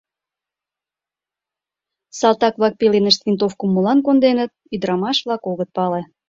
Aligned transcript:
Салтак-влак 2.19 2.73
пеленышт 2.79 3.21
винтовкым 3.25 3.69
молан 3.71 3.99
конденыт— 4.07 4.51
ӱдырамаш-влак 4.73 5.41
огыт 5.51 5.69
пале. 5.75 6.01